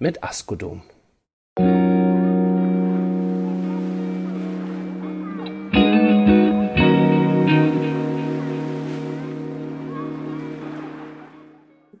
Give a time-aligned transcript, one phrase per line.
[0.00, 0.82] mit Askodom.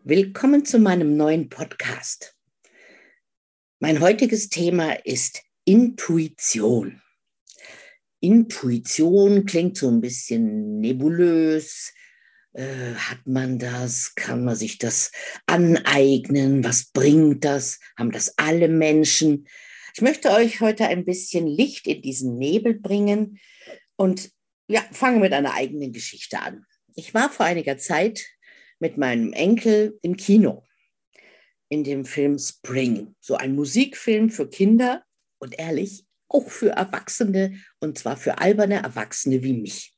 [0.02, 2.34] Willkommen zu meinem neuen Podcast.
[3.80, 7.02] Mein heutiges Thema ist Intuition.
[8.20, 11.92] Intuition klingt so ein bisschen nebulös,
[12.52, 14.14] äh, hat man das?
[14.14, 15.12] Kann man sich das
[15.46, 16.64] aneignen?
[16.64, 17.78] Was bringt das?
[17.96, 19.46] Haben das alle Menschen?
[19.94, 23.38] Ich möchte euch heute ein bisschen Licht in diesen Nebel bringen
[23.96, 24.30] und
[24.68, 26.64] ja, fange mit einer eigenen Geschichte an.
[26.94, 28.24] Ich war vor einiger Zeit
[28.78, 30.64] mit meinem Enkel im Kino
[31.68, 35.04] in dem Film Spring, so ein Musikfilm für Kinder
[35.38, 39.94] und ehrlich auch für Erwachsene und zwar für alberne Erwachsene wie mich.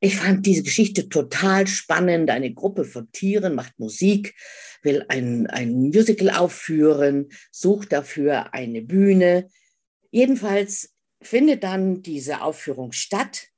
[0.00, 2.30] Ich fand diese Geschichte total spannend.
[2.30, 4.34] Eine Gruppe von Tieren macht Musik,
[4.82, 9.50] will ein, ein Musical aufführen, sucht dafür eine Bühne.
[10.10, 13.48] Jedenfalls findet dann diese Aufführung statt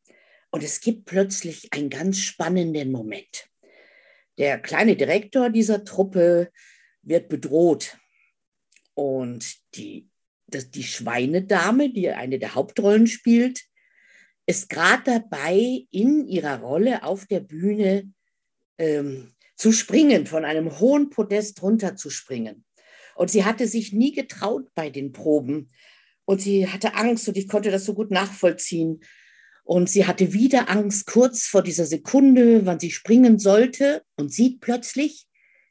[0.50, 3.48] und es gibt plötzlich einen ganz spannenden Moment.
[4.38, 6.50] Der kleine Direktor dieser Truppe
[7.02, 7.98] wird bedroht
[8.94, 10.08] und die,
[10.46, 13.69] das, die Schweinedame, die eine der Hauptrollen spielt,
[14.50, 18.12] ist gerade dabei, in ihrer Rolle auf der Bühne
[18.78, 22.64] ähm, zu springen, von einem hohen Podest runterzuspringen.
[23.14, 25.70] Und sie hatte sich nie getraut bei den Proben.
[26.24, 29.00] Und sie hatte Angst und ich konnte das so gut nachvollziehen.
[29.62, 34.60] Und sie hatte wieder Angst kurz vor dieser Sekunde, wann sie springen sollte und sieht
[34.60, 35.28] plötzlich,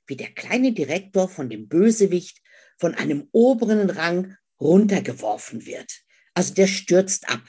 [0.08, 2.42] wie der kleine Direktor von dem Bösewicht
[2.78, 5.92] von einem oberen Rang runtergeworfen wird.
[6.34, 7.42] Also der stürzt ab.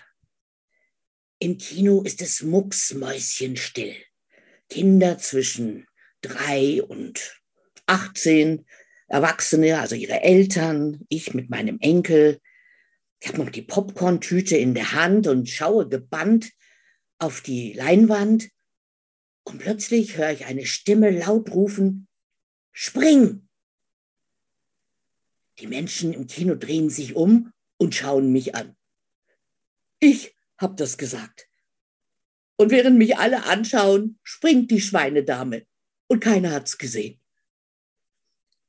[1.42, 3.96] Im Kino ist es mucksmäuschenstill.
[4.68, 5.86] Kinder zwischen
[6.20, 7.40] drei und
[7.86, 8.66] 18,
[9.08, 12.40] Erwachsene, also ihre Eltern, ich mit meinem Enkel.
[13.20, 16.50] Ich habe noch die Popcorn-Tüte in der Hand und schaue gebannt
[17.18, 18.50] auf die Leinwand.
[19.44, 22.06] Und plötzlich höre ich eine Stimme laut rufen,
[22.72, 23.48] Spring!
[25.58, 28.76] Die Menschen im Kino drehen sich um und schauen mich an.
[30.00, 31.48] Ich hab das gesagt.
[32.56, 35.66] Und während mich alle anschauen, springt die Schweinedame
[36.08, 37.18] und keiner hat's gesehen.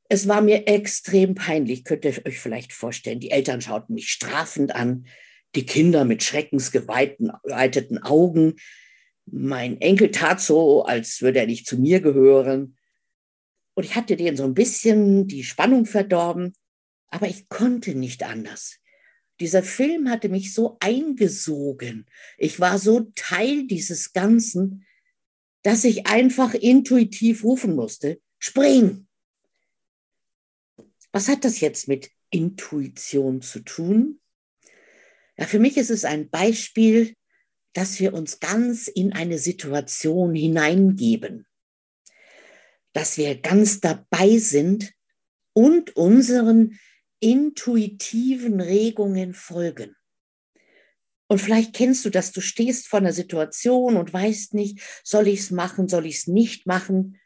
[0.07, 3.19] Es war mir extrem peinlich, könnt ihr euch vielleicht vorstellen.
[3.19, 5.07] Die Eltern schauten mich strafend an,
[5.56, 8.56] die Kinder mit schreckensgeweiteten Augen.
[9.25, 12.78] Mein Enkel tat so, als würde er nicht zu mir gehören.
[13.73, 16.53] Und ich hatte denen so ein bisschen die Spannung verdorben,
[17.08, 18.81] aber ich konnte nicht anders.
[19.41, 22.06] Dieser Film hatte mich so eingesogen.
[22.38, 24.85] Ich war so Teil dieses Ganzen,
[25.63, 29.07] dass ich einfach intuitiv rufen musste, spring.
[31.12, 34.22] Was hat das jetzt mit Intuition zu tun?
[35.38, 37.16] Ja, für mich ist es ein Beispiel,
[37.73, 41.47] dass wir uns ganz in eine Situation hineingeben,
[42.94, 44.94] dass wir ganz dabei sind
[45.53, 46.78] und unseren
[47.22, 49.96] intuitiven Regungen folgen.
[51.30, 55.40] Und vielleicht kennst du das, du stehst vor einer Situation und weißt nicht, soll ich
[55.40, 57.18] es machen, soll ich es nicht machen.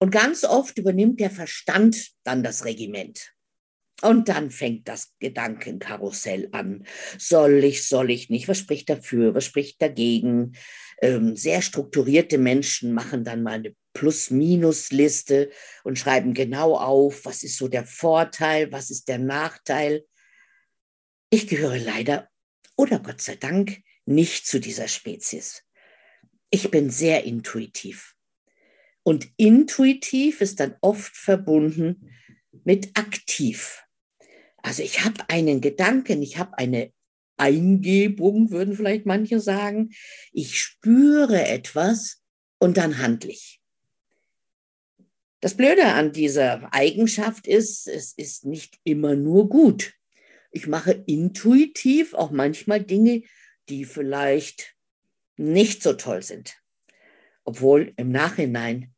[0.00, 3.32] Und ganz oft übernimmt der Verstand dann das Regiment.
[4.00, 6.84] Und dann fängt das Gedankenkarussell an.
[7.18, 8.46] Soll ich, soll ich nicht?
[8.46, 9.34] Was spricht dafür?
[9.34, 10.52] Was spricht dagegen?
[11.02, 15.50] Ähm, sehr strukturierte Menschen machen dann mal eine Plus-Minus-Liste
[15.82, 20.06] und schreiben genau auf, was ist so der Vorteil, was ist der Nachteil.
[21.30, 22.28] Ich gehöre leider
[22.76, 25.64] oder Gott sei Dank nicht zu dieser Spezies.
[26.50, 28.14] Ich bin sehr intuitiv.
[29.02, 32.12] Und intuitiv ist dann oft verbunden
[32.64, 33.82] mit aktiv.
[34.58, 36.92] Also ich habe einen Gedanken, ich habe eine
[37.36, 39.90] Eingebung, würden vielleicht manche sagen.
[40.32, 42.22] Ich spüre etwas
[42.58, 43.57] und dann handle ich.
[45.40, 49.94] Das Blöde an dieser Eigenschaft ist, es ist nicht immer nur gut.
[50.50, 53.22] Ich mache intuitiv auch manchmal Dinge,
[53.68, 54.74] die vielleicht
[55.36, 56.56] nicht so toll sind.
[57.44, 58.94] Obwohl im Nachhinein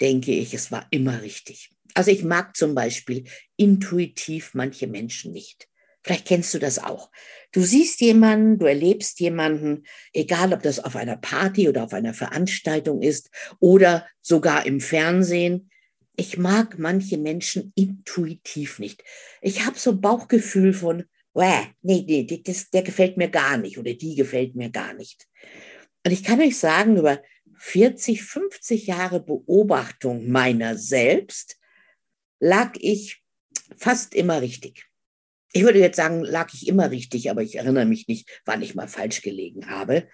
[0.00, 1.70] denke ich, es war immer richtig.
[1.94, 3.24] Also ich mag zum Beispiel
[3.56, 5.68] intuitiv manche Menschen nicht.
[6.02, 7.10] Vielleicht kennst du das auch.
[7.52, 12.12] Du siehst jemanden, du erlebst jemanden, egal ob das auf einer Party oder auf einer
[12.12, 15.70] Veranstaltung ist oder sogar im Fernsehen.
[16.16, 19.02] Ich mag manche Menschen intuitiv nicht.
[19.42, 23.76] Ich habe so ein Bauchgefühl von, Wäh, nee, nee, das, der gefällt mir gar nicht
[23.76, 25.26] oder die gefällt mir gar nicht.
[26.06, 27.20] Und ich kann euch sagen, über
[27.56, 31.58] 40, 50 Jahre Beobachtung meiner selbst
[32.38, 33.22] lag ich
[33.76, 34.86] fast immer richtig.
[35.52, 38.74] Ich würde jetzt sagen, lag ich immer richtig, aber ich erinnere mich nicht, wann ich
[38.74, 40.08] mal falsch gelegen habe.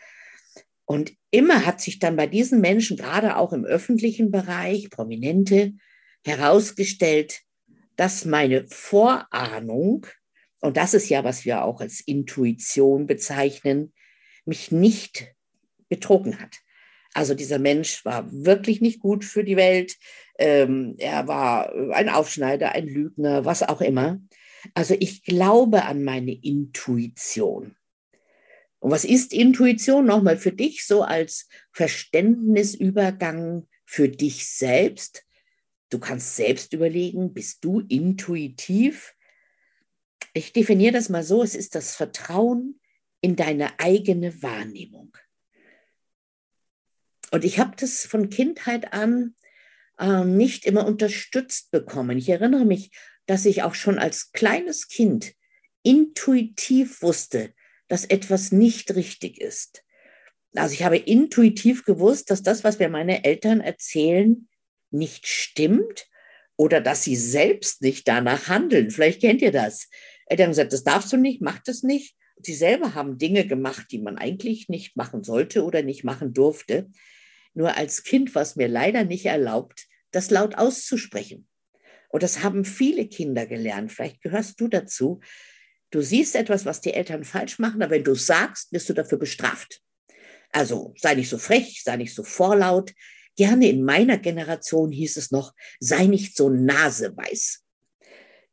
[0.84, 5.74] Und immer hat sich dann bei diesen Menschen, gerade auch im öffentlichen Bereich, Prominente,
[6.24, 7.42] herausgestellt,
[7.96, 10.06] dass meine Vorahnung,
[10.60, 13.92] und das ist ja, was wir auch als Intuition bezeichnen,
[14.44, 15.34] mich nicht
[15.88, 16.56] betrogen hat.
[17.12, 19.96] Also dieser Mensch war wirklich nicht gut für die Welt.
[20.38, 24.20] Ähm, er war ein Aufschneider, ein Lügner, was auch immer.
[24.74, 27.76] Also ich glaube an meine Intuition.
[28.78, 35.24] Und was ist Intuition nochmal für dich so als Verständnisübergang für dich selbst?
[35.90, 39.14] Du kannst selbst überlegen, bist du intuitiv?
[40.32, 42.80] Ich definiere das mal so, es ist das Vertrauen
[43.20, 45.16] in deine eigene Wahrnehmung.
[47.32, 49.34] Und ich habe das von Kindheit an
[49.98, 52.18] äh, nicht immer unterstützt bekommen.
[52.18, 52.92] Ich erinnere mich,
[53.26, 55.34] dass ich auch schon als kleines Kind
[55.82, 57.52] intuitiv wusste,
[57.88, 59.84] dass etwas nicht richtig ist.
[60.54, 64.48] Also ich habe intuitiv gewusst, dass das, was mir meine Eltern erzählen,
[64.92, 66.06] nicht stimmt
[66.56, 68.90] oder dass sie selbst nicht danach handeln.
[68.90, 69.88] Vielleicht kennt ihr das.
[70.26, 72.16] Eltern haben gesagt, das darfst du nicht, mach das nicht.
[72.42, 76.90] Sie selber haben Dinge gemacht, die man eigentlich nicht machen sollte oder nicht machen durfte.
[77.54, 81.48] Nur als Kind war es mir leider nicht erlaubt, das laut auszusprechen.
[82.08, 83.92] Und das haben viele Kinder gelernt.
[83.92, 85.20] Vielleicht gehörst du dazu.
[85.90, 89.18] Du siehst etwas, was die Eltern falsch machen, aber wenn du sagst, wirst du dafür
[89.18, 89.80] bestraft.
[90.52, 92.92] Also sei nicht so frech, sei nicht so vorlaut.
[93.40, 97.64] Gerne in meiner Generation hieß es noch, sei nicht so naseweiß.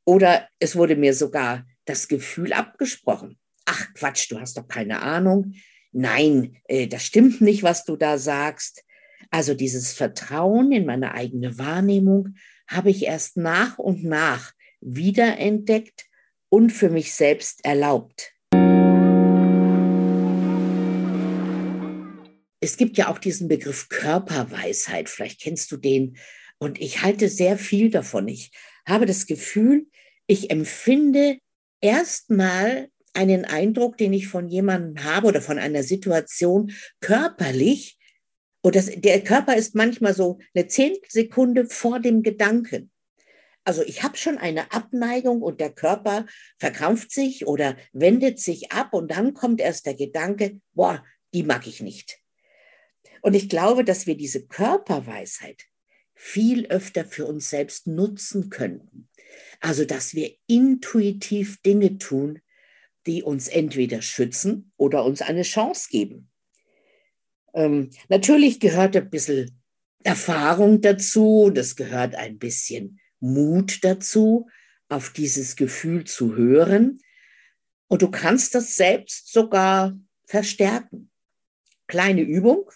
[0.05, 3.37] Oder es wurde mir sogar das Gefühl abgesprochen.
[3.65, 5.55] Ach Quatsch, du hast doch keine Ahnung.
[5.91, 8.85] Nein, äh, das stimmt nicht, was du da sagst.
[9.29, 12.35] Also dieses Vertrauen in meine eigene Wahrnehmung
[12.65, 16.05] habe ich erst nach und nach wiederentdeckt
[16.47, 18.36] und für mich selbst erlaubt.
[22.67, 26.17] Es gibt ja auch diesen Begriff Körperweisheit, vielleicht kennst du den,
[26.57, 28.27] und ich halte sehr viel davon.
[28.27, 28.51] Ich
[28.85, 29.87] habe das Gefühl,
[30.25, 31.37] ich empfinde
[31.79, 37.97] erstmal einen Eindruck, den ich von jemandem habe oder von einer Situation körperlich
[38.61, 42.91] und das, der Körper ist manchmal so eine Zehntelsekunde vor dem Gedanken.
[43.63, 46.25] Also ich habe schon eine Abneigung und der Körper
[46.57, 51.01] verkrampft sich oder wendet sich ab und dann kommt erst der Gedanke, boah,
[51.33, 52.19] die mag ich nicht.
[53.27, 55.65] Und ich glaube, dass wir diese Körperweisheit
[56.15, 59.09] viel öfter für uns selbst nutzen könnten.
[59.59, 62.39] Also, dass wir intuitiv Dinge tun,
[63.05, 66.29] die uns entweder schützen oder uns eine Chance geben.
[67.53, 69.61] Ähm, natürlich gehört ein bisschen
[70.05, 74.47] Erfahrung dazu, das gehört ein bisschen Mut dazu,
[74.87, 77.01] auf dieses Gefühl zu hören.
[77.89, 81.11] Und du kannst das selbst sogar verstärken.
[81.87, 82.71] Kleine Übung.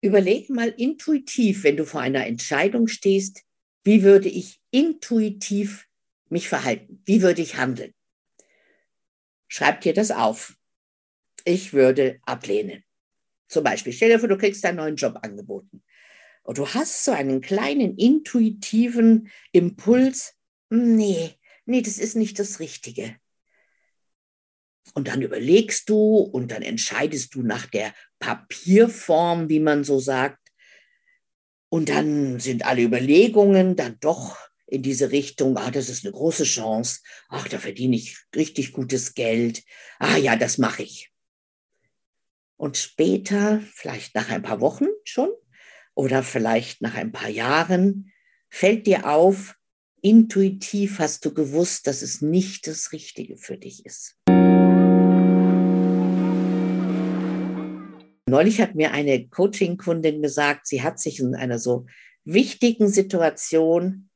[0.00, 3.42] Überleg mal intuitiv, wenn du vor einer Entscheidung stehst,
[3.84, 5.86] wie würde ich intuitiv
[6.28, 7.02] mich verhalten?
[7.06, 7.92] Wie würde ich handeln?
[9.48, 10.56] Schreib dir das auf
[11.46, 12.84] ich würde ablehnen.
[13.48, 15.82] Zum Beispiel, stell dir vor, du kriegst einen neuen Job angeboten.
[16.42, 20.34] Und du hast so einen kleinen intuitiven Impuls,
[20.68, 21.30] nee,
[21.64, 23.16] nee, das ist nicht das Richtige.
[24.94, 30.38] Und dann überlegst du und dann entscheidest du nach der Papierform, wie man so sagt.
[31.68, 36.44] Und dann sind alle Überlegungen dann doch in diese Richtung, ah, das ist eine große
[36.44, 39.62] Chance, ach, da verdiene ich richtig gutes Geld,
[39.98, 41.12] ah ja, das mache ich.
[42.56, 45.30] Und später, vielleicht nach ein paar Wochen schon
[45.94, 48.12] oder vielleicht nach ein paar Jahren,
[48.48, 49.56] fällt dir auf,
[50.02, 54.16] intuitiv hast du gewusst, dass es nicht das Richtige für dich ist.
[58.36, 61.86] Neulich hat mir eine Coaching-Kundin gesagt, sie hat sich in einer so
[62.22, 64.10] wichtigen Situation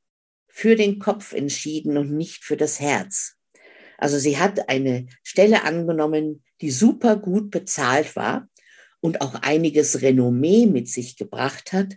[0.47, 3.37] für den Kopf entschieden und nicht für das Herz.
[3.97, 8.47] Also sie hat eine Stelle angenommen, die super gut bezahlt war
[8.99, 11.95] und auch einiges Renommee mit sich gebracht hat.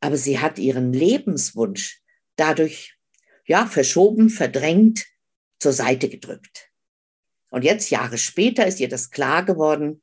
[0.00, 2.00] aber sie hat ihren Lebenswunsch
[2.34, 2.96] dadurch
[3.46, 5.06] ja verschoben, verdrängt,
[5.60, 6.72] zur Seite gedrückt.
[7.50, 10.02] Und jetzt Jahre später ist ihr das klar geworden.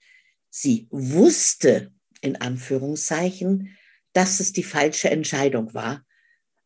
[0.49, 1.91] Sie wusste
[2.21, 3.77] in Anführungszeichen,
[4.13, 6.05] dass es die falsche Entscheidung war.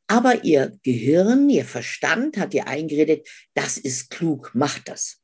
[0.08, 5.20] Aber ihr Gehirn, ihr Verstand hat ihr eingeredet, das ist klug, macht das.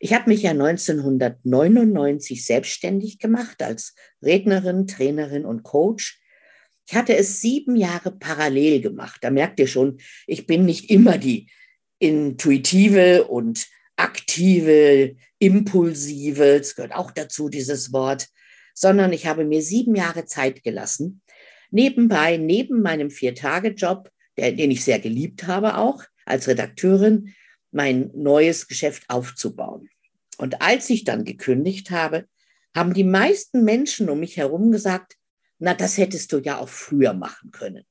[0.00, 6.20] Ich habe mich ja 1999 selbstständig gemacht als Rednerin, Trainerin und Coach.
[6.86, 9.18] Ich hatte es sieben Jahre parallel gemacht.
[9.22, 11.50] Da merkt ihr schon, ich bin nicht immer die
[11.98, 18.28] intuitive und aktive, impulsive, es gehört auch dazu, dieses Wort,
[18.74, 21.22] sondern ich habe mir sieben Jahre Zeit gelassen,
[21.70, 27.34] nebenbei, neben meinem Vier-Tage-Job, den ich sehr geliebt habe auch als Redakteurin,
[27.70, 29.88] mein neues Geschäft aufzubauen.
[30.38, 32.26] Und als ich dann gekündigt habe,
[32.74, 35.16] haben die meisten Menschen um mich herum gesagt,
[35.58, 37.84] na, das hättest du ja auch früher machen können.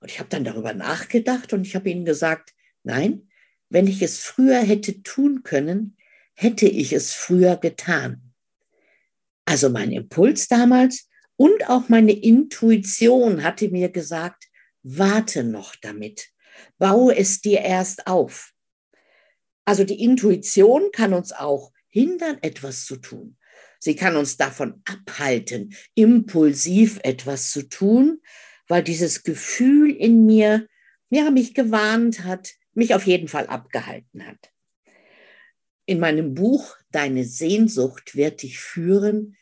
[0.00, 2.52] Und ich habe dann darüber nachgedacht und ich habe ihnen gesagt,
[2.82, 3.28] nein,
[3.68, 5.96] wenn ich es früher hätte tun können,
[6.34, 8.32] hätte ich es früher getan.
[9.44, 14.44] Also mein Impuls damals und auch meine Intuition hatte mir gesagt,
[14.82, 16.28] warte noch damit,
[16.78, 18.52] baue es dir erst auf.
[19.64, 23.36] Also die Intuition kann uns auch hindern, etwas zu tun.
[23.78, 28.20] Sie kann uns davon abhalten, impulsiv etwas zu tun,
[28.68, 30.68] weil dieses Gefühl in mir,
[31.10, 34.51] ja, mich gewarnt hat, mich auf jeden Fall abgehalten hat.
[35.92, 39.36] In meinem Buch Deine Sehnsucht wird dich führen,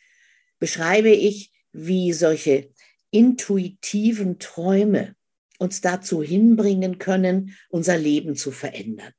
[0.59, 2.73] beschreibe ich, wie solche
[3.13, 5.15] intuitiven Träume
[5.61, 9.13] uns dazu hinbringen können, unser Leben zu verändern.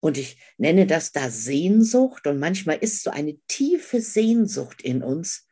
[0.00, 2.26] Und ich nenne das da Sehnsucht.
[2.26, 5.46] Und manchmal ist so eine tiefe Sehnsucht in uns,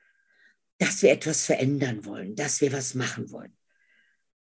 [0.77, 3.57] dass wir etwas verändern wollen, dass wir was machen wollen.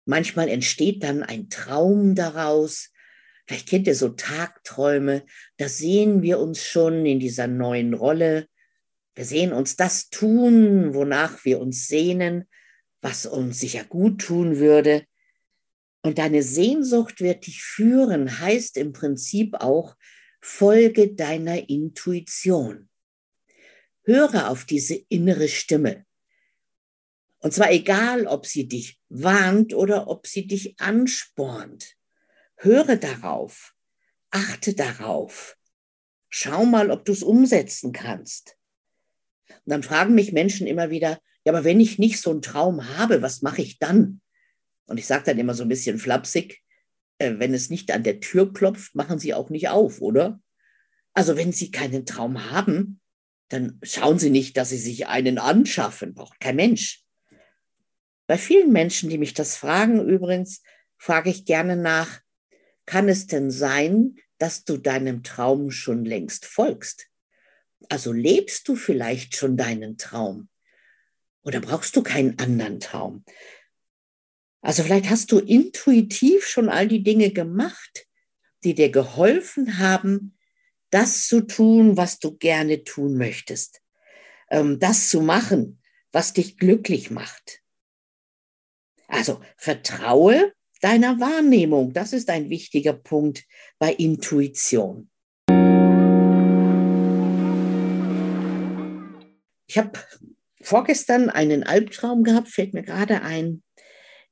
[0.03, 2.91] Manchmal entsteht dann ein Traum daraus.
[3.45, 5.25] Vielleicht kennt ihr so Tagträume.
[5.57, 8.47] Da sehen wir uns schon in dieser neuen Rolle.
[9.13, 12.45] Wir sehen uns das tun, wonach wir uns sehnen,
[13.01, 15.05] was uns sicher gut tun würde.
[16.01, 19.95] Und deine Sehnsucht wird dich führen, heißt im Prinzip auch,
[20.41, 22.89] folge deiner Intuition.
[24.03, 26.05] Höre auf diese innere Stimme.
[27.39, 31.95] Und zwar egal, ob sie dich warnt oder ob sie dich anspornt.
[32.57, 33.74] Höre darauf,
[34.31, 35.57] achte darauf.
[36.29, 38.57] Schau mal, ob du es umsetzen kannst.
[39.47, 42.97] Und dann fragen mich Menschen immer wieder, ja, aber wenn ich nicht so einen Traum
[42.97, 44.21] habe, was mache ich dann?
[44.88, 46.62] Und ich sage dann immer so ein bisschen flapsig,
[47.19, 50.41] äh, wenn es nicht an der Tür klopft, machen Sie auch nicht auf, oder?
[51.13, 53.00] Also wenn Sie keinen Traum haben,
[53.50, 57.03] dann schauen Sie nicht, dass Sie sich einen anschaffen, braucht kein Mensch.
[58.27, 60.63] Bei vielen Menschen, die mich das fragen, übrigens,
[60.97, 62.21] frage ich gerne nach,
[62.85, 67.07] kann es denn sein, dass du deinem Traum schon längst folgst?
[67.89, 70.49] Also lebst du vielleicht schon deinen Traum?
[71.43, 73.23] Oder brauchst du keinen anderen Traum?
[74.61, 78.07] Also vielleicht hast du intuitiv schon all die Dinge gemacht,
[78.63, 80.37] die dir geholfen haben,
[80.89, 83.81] das zu tun, was du gerne tun möchtest.
[84.49, 87.61] Ähm, das zu machen, was dich glücklich macht.
[89.07, 91.94] Also vertraue deiner Wahrnehmung.
[91.94, 93.44] Das ist ein wichtiger Punkt
[93.79, 95.10] bei Intuition.
[99.67, 99.91] Ich habe
[100.62, 103.63] vorgestern einen Albtraum gehabt, fällt mir gerade ein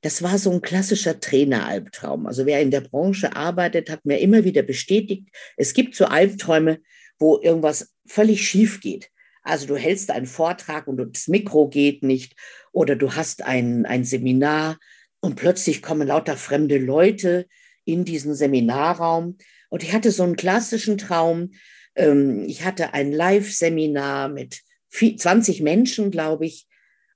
[0.04, 2.26] das war so ein klassischer Traineralbtraum.
[2.26, 6.80] Also wer in der Branche arbeitet, hat mir immer wieder bestätigt, es gibt so Albträume,
[7.18, 9.08] wo irgendwas völlig schief geht.
[9.42, 12.36] Also du hältst einen Vortrag und das Mikro geht nicht
[12.70, 14.78] oder du hast ein, ein Seminar
[15.24, 17.46] und plötzlich kommen lauter fremde Leute
[17.86, 19.38] in diesen Seminarraum.
[19.70, 21.52] Und ich hatte so einen klassischen Traum.
[21.94, 26.68] Ähm, ich hatte ein Live-Seminar mit 20 Menschen, glaube ich,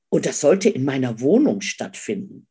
[0.09, 2.47] und das sollte in meiner Wohnung stattfinden.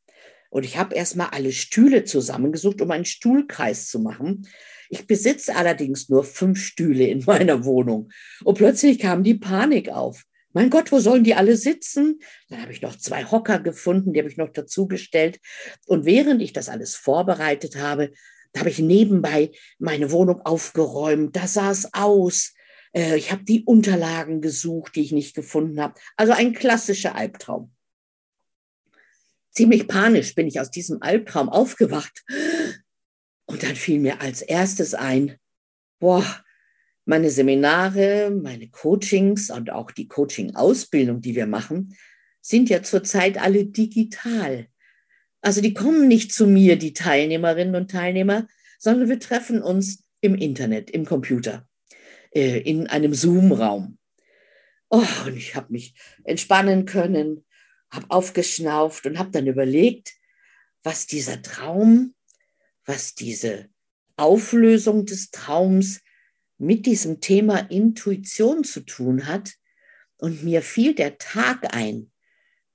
[0.51, 4.47] Und ich habe erstmal alle Stühle zusammengesucht, um einen Stuhlkreis zu machen.
[4.89, 8.11] Ich besitze allerdings nur fünf Stühle in meiner Wohnung.
[8.43, 10.23] Und plötzlich kam die Panik auf.
[10.53, 12.19] Mein Gott, wo sollen die alle sitzen?
[12.49, 15.39] Dann habe ich noch zwei Hocker gefunden, die habe ich noch dazugestellt.
[15.85, 18.11] Und während ich das alles vorbereitet habe,
[18.57, 21.35] habe ich nebenbei meine Wohnung aufgeräumt.
[21.35, 22.53] Da sah es aus.
[22.93, 25.99] Äh, ich habe die Unterlagen gesucht, die ich nicht gefunden habe.
[26.15, 27.71] Also ein klassischer Albtraum.
[29.51, 32.23] Ziemlich panisch bin ich aus diesem Albtraum aufgewacht.
[33.45, 35.37] Und dann fiel mir als erstes ein,
[35.99, 36.23] boah,
[37.07, 41.95] meine Seminare, meine Coachings und auch die Coaching-Ausbildung, die wir machen,
[42.41, 44.67] sind ja zurzeit alle digital.
[45.41, 48.47] Also die kommen nicht zu mir, die Teilnehmerinnen und Teilnehmer,
[48.77, 51.67] sondern wir treffen uns im Internet, im Computer,
[52.35, 53.97] äh, in einem Zoom-Raum.
[54.89, 55.95] Oh, und ich habe mich
[56.25, 57.45] entspannen können,
[57.89, 60.13] habe aufgeschnauft und habe dann überlegt,
[60.83, 62.15] was dieser Traum,
[62.85, 63.69] was diese
[64.17, 66.01] Auflösung des Traums
[66.57, 69.53] mit diesem Thema Intuition zu tun hat.
[70.17, 72.11] Und mir fiel der Tag ein,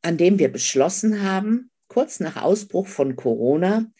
[0.02, 3.90] an dem wir beschlossen haben, kurz nach Ausbruch von Corona,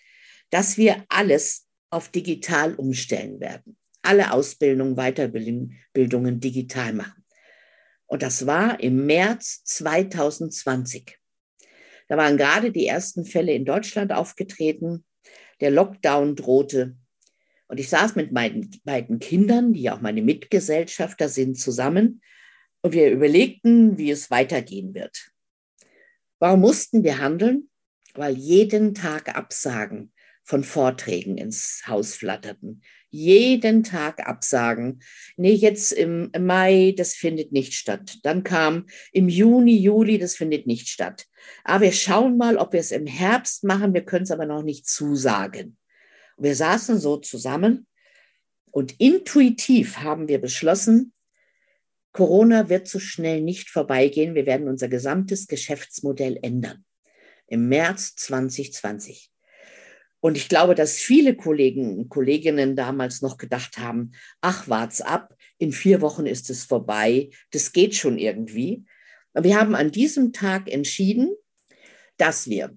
[0.51, 3.77] dass wir alles auf digital umstellen werden.
[4.03, 7.25] Alle Ausbildungen, Weiterbildungen digital machen.
[8.07, 11.19] Und das war im März 2020.
[12.09, 15.05] Da waren gerade die ersten Fälle in Deutschland aufgetreten.
[15.61, 16.97] Der Lockdown drohte.
[17.73, 22.21] Und ich saß mit meinen beiden Kindern, die auch meine Mitgesellschafter sind, zusammen.
[22.83, 25.31] Und wir überlegten, wie es weitergehen wird.
[26.39, 27.71] Warum mussten wir handeln?
[28.13, 30.13] Weil jeden Tag Absagen
[30.45, 32.83] von Vorträgen ins Haus flatterten.
[33.09, 35.01] Jeden Tag Absagen.
[35.39, 38.19] Nee, jetzt im Mai, das findet nicht statt.
[38.23, 41.25] Dann kam im Juni, Juli, das findet nicht statt.
[41.65, 43.95] Aber wir schauen mal, ob wir es im Herbst machen.
[43.95, 45.79] Wir können es aber noch nicht zusagen.
[46.43, 47.87] Wir saßen so zusammen
[48.73, 51.13] und intuitiv haben wir beschlossen,
[52.13, 54.35] Corona wird so schnell nicht vorbeigehen.
[54.35, 56.85] Wir werden unser gesamtes Geschäftsmodell ändern.
[57.47, 59.31] Im März 2020.
[60.21, 65.35] Und ich glaube, dass viele Kollegen und Kolleginnen damals noch gedacht haben, ach, wart's ab,
[65.59, 68.85] in vier Wochen ist es vorbei, das geht schon irgendwie.
[69.33, 71.35] Und wir haben an diesem Tag entschieden,
[72.19, 72.77] dass wir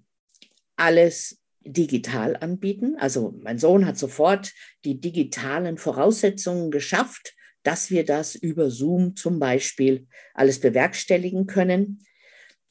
[0.75, 2.95] alles digital anbieten.
[2.97, 4.53] Also mein Sohn hat sofort
[4.85, 12.05] die digitalen Voraussetzungen geschafft, dass wir das über Zoom zum Beispiel alles bewerkstelligen können.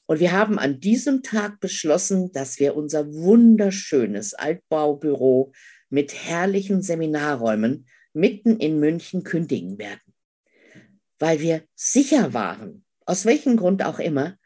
[0.07, 5.53] Und wir haben an diesem Tag beschlossen, dass wir unser wunderschönes Altbaubüro
[5.88, 10.14] mit herrlichen Seminarräumen mitten in München kündigen werden,
[11.18, 14.37] weil wir sicher waren, aus welchem Grund auch immer,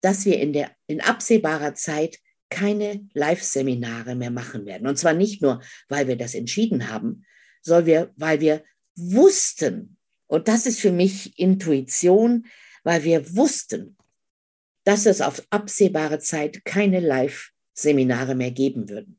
[0.00, 2.18] dass wir in, der, in absehbarer Zeit
[2.52, 4.86] keine Live-Seminare mehr machen werden.
[4.86, 7.24] Und zwar nicht nur, weil wir das entschieden haben,
[7.62, 8.62] sondern weil wir
[8.94, 12.46] wussten, und das ist für mich Intuition,
[12.84, 13.96] weil wir wussten,
[14.84, 19.18] dass es auf absehbare Zeit keine Live-Seminare mehr geben würden.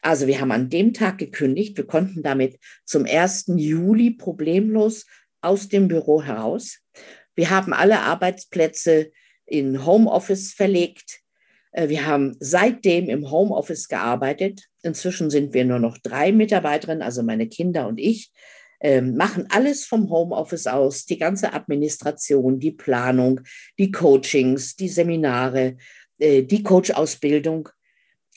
[0.00, 1.76] Also wir haben an dem Tag gekündigt.
[1.76, 3.44] Wir konnten damit zum 1.
[3.56, 5.06] Juli problemlos
[5.40, 6.80] aus dem Büro heraus.
[7.36, 9.12] Wir haben alle Arbeitsplätze
[9.46, 11.21] in Homeoffice verlegt.
[11.72, 14.68] Äh, wir haben seitdem im Homeoffice gearbeitet.
[14.82, 18.30] Inzwischen sind wir nur noch drei Mitarbeiterinnen, also meine Kinder und ich
[18.80, 23.40] ähm, machen alles vom Homeoffice aus, die ganze Administration, die Planung,
[23.78, 25.76] die Coachings, die Seminare,
[26.18, 27.68] äh, die Coach-Ausbildung.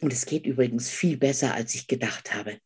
[0.02, 2.58] Und es geht übrigens viel besser, als ich gedacht habe.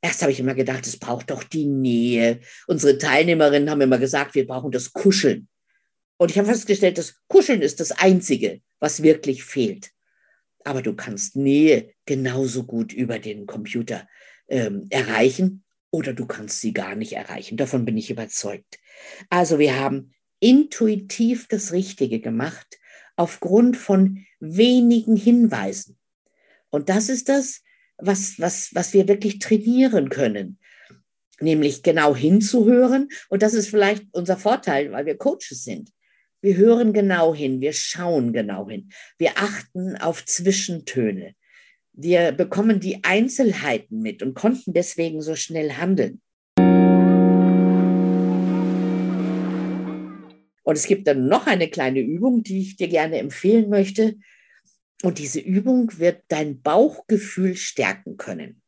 [0.00, 2.40] Erst habe ich immer gedacht, es braucht doch die Nähe.
[2.66, 5.48] Unsere Teilnehmerinnen haben immer gesagt, wir brauchen das Kuscheln.
[6.16, 9.90] Und ich habe festgestellt, das Kuscheln ist das Einzige, was wirklich fehlt.
[10.68, 14.06] Aber du kannst Nähe genauso gut über den Computer
[14.48, 17.56] ähm, erreichen oder du kannst sie gar nicht erreichen.
[17.56, 18.78] Davon bin ich überzeugt.
[19.30, 22.78] Also wir haben intuitiv das Richtige gemacht
[23.16, 25.96] aufgrund von wenigen Hinweisen.
[26.68, 27.62] Und das ist das,
[27.96, 30.58] was, was, was wir wirklich trainieren können.
[31.40, 33.08] Nämlich genau hinzuhören.
[33.30, 35.92] Und das ist vielleicht unser Vorteil, weil wir Coaches sind.
[36.40, 41.34] Wir hören genau hin, wir schauen genau hin, wir achten auf Zwischentöne.
[41.92, 46.20] Wir bekommen die Einzelheiten mit und konnten deswegen so schnell handeln.
[50.62, 54.16] Und es gibt dann noch eine kleine Übung, die ich dir gerne empfehlen möchte.
[55.02, 58.62] Und diese Übung wird dein Bauchgefühl stärken können.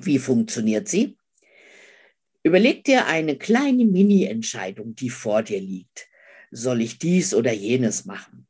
[0.00, 1.18] Wie funktioniert sie?
[2.42, 6.07] Überleg dir eine kleine Mini-Entscheidung, die vor dir liegt.
[6.50, 8.46] Soll ich dies oder jenes machen?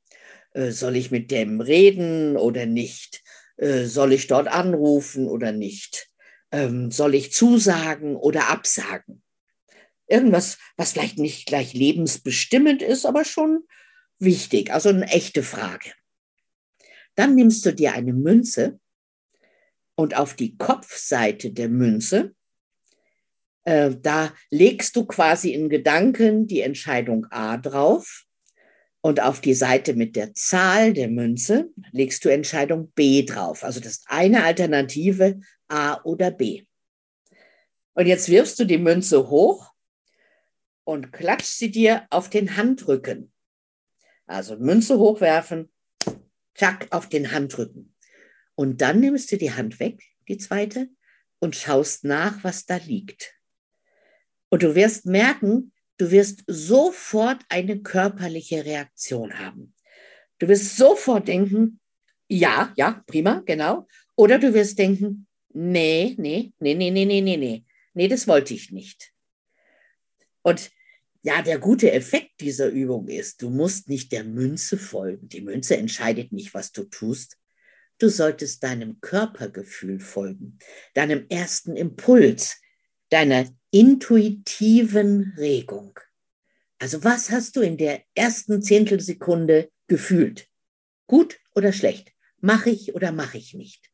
[0.52, 3.22] Äh, soll ich mit dem reden oder nicht?
[3.56, 6.10] Äh, soll ich dort anrufen oder nicht?
[6.50, 9.22] Ähm, soll ich zusagen oder absagen?
[10.06, 13.64] Irgendwas, was vielleicht nicht gleich lebensbestimmend ist, aber schon
[14.18, 15.92] wichtig, also eine echte Frage.
[17.14, 18.80] Dann nimmst du dir eine Münze
[19.96, 22.34] und auf die Kopfseite der Münze,
[23.68, 28.24] äh, da legst du quasi in Gedanken die Entscheidung A drauf
[29.02, 33.64] und auf die Seite mit der Zahl der Münze legst du Entscheidung B drauf.
[33.64, 36.64] Also das ist eine Alternative A oder B.
[37.92, 39.70] Und jetzt wirfst du die Münze hoch
[40.84, 43.30] und klatschst sie dir auf den Handrücken.
[44.26, 45.70] Also Münze hochwerfen,
[46.54, 47.94] zack, auf den Handrücken.
[48.54, 50.88] Und dann nimmst du die Hand weg, die zweite,
[51.38, 53.37] und schaust nach, was da liegt.
[54.50, 59.74] Und du wirst merken, du wirst sofort eine körperliche Reaktion haben.
[60.38, 61.80] Du wirst sofort denken,
[62.28, 63.86] ja, ja, prima, genau.
[64.14, 68.54] Oder du wirst denken, nee, nee, nee, nee, nee, nee, nee, nee, nee, das wollte
[68.54, 69.12] ich nicht.
[70.42, 70.70] Und
[71.22, 75.28] ja, der gute Effekt dieser Übung ist, du musst nicht der Münze folgen.
[75.28, 77.36] Die Münze entscheidet nicht, was du tust.
[77.98, 80.58] Du solltest deinem Körpergefühl folgen,
[80.94, 82.60] deinem ersten Impuls,
[83.10, 85.98] deiner intuitiven Regung.
[86.78, 90.48] Also was hast du in der ersten Zehntelsekunde gefühlt?
[91.06, 92.12] Gut oder schlecht?
[92.40, 93.90] Mache ich oder mache ich nicht?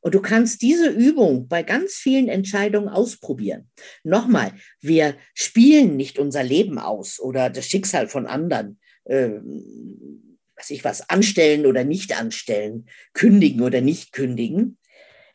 [0.00, 3.70] Und du kannst diese Übung bei ganz vielen Entscheidungen ausprobieren.
[4.04, 9.30] Nochmal, wir spielen nicht unser Leben aus oder das Schicksal von anderen, äh,
[10.54, 14.78] was ich was anstellen oder nicht anstellen, kündigen oder nicht kündigen.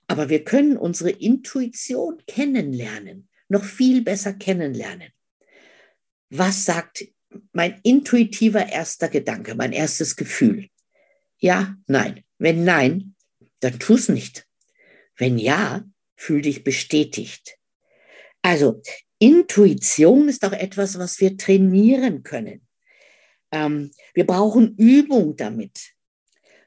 [0.07, 5.11] Aber wir können unsere Intuition kennenlernen, noch viel besser kennenlernen.
[6.29, 7.05] Was sagt
[7.51, 10.69] mein intuitiver erster Gedanke, mein erstes Gefühl?
[11.37, 12.23] Ja, nein.
[12.37, 13.15] Wenn nein,
[13.59, 14.47] dann tu es nicht.
[15.17, 15.83] Wenn ja,
[16.15, 17.57] fühl dich bestätigt.
[18.41, 18.81] Also
[19.19, 22.65] Intuition ist auch etwas, was wir trainieren können.
[23.51, 25.93] Ähm, wir brauchen Übung damit.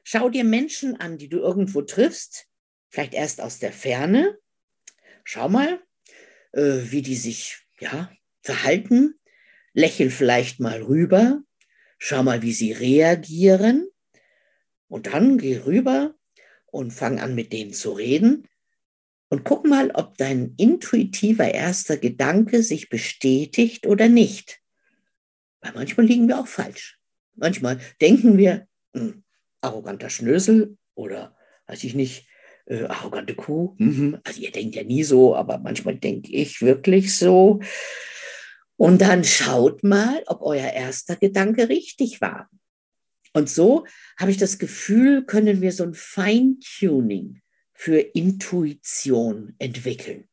[0.03, 2.47] Schau dir Menschen an, die du irgendwo triffst,
[2.89, 4.37] vielleicht erst aus der Ferne.
[5.23, 5.81] Schau mal,
[6.55, 9.19] äh, wie die sich ja, verhalten.
[9.73, 11.41] Lächel vielleicht mal rüber.
[11.97, 13.87] Schau mal, wie sie reagieren.
[14.87, 16.15] Und dann geh rüber
[16.67, 18.47] und fang an, mit denen zu reden.
[19.29, 24.61] Und guck mal, ob dein intuitiver erster Gedanke sich bestätigt oder nicht.
[25.61, 26.99] Weil manchmal liegen wir auch falsch.
[27.33, 29.23] Manchmal denken wir, hm,
[29.61, 31.35] arroganter Schnösel oder,
[31.67, 32.27] weiß ich nicht,
[32.65, 33.75] äh, arrogante Kuh.
[33.77, 34.19] Mhm.
[34.23, 37.59] Also ihr denkt ja nie so, aber manchmal denke ich wirklich so.
[38.77, 42.49] Und dann schaut mal, ob euer erster Gedanke richtig war.
[43.33, 43.85] Und so
[44.17, 47.41] habe ich das Gefühl, können wir so ein Feintuning
[47.73, 50.27] für Intuition entwickeln.